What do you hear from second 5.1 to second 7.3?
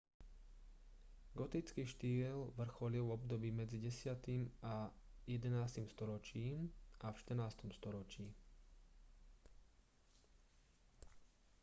11. storočím a v